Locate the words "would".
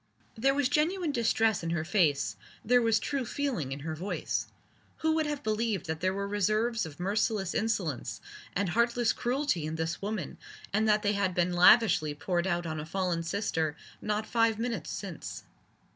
5.13-5.27